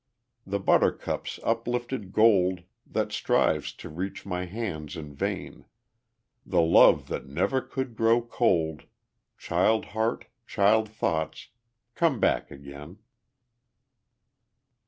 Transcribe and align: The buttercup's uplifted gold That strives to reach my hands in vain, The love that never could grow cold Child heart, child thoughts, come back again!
The 0.47 0.59
buttercup's 0.59 1.39
uplifted 1.43 2.11
gold 2.11 2.63
That 2.87 3.11
strives 3.11 3.71
to 3.73 3.87
reach 3.87 4.25
my 4.25 4.45
hands 4.45 4.97
in 4.97 5.13
vain, 5.13 5.65
The 6.43 6.59
love 6.63 7.07
that 7.09 7.27
never 7.27 7.61
could 7.61 7.95
grow 7.95 8.19
cold 8.19 8.85
Child 9.37 9.85
heart, 9.93 10.25
child 10.47 10.89
thoughts, 10.89 11.49
come 11.93 12.19
back 12.19 12.49
again! 12.49 12.97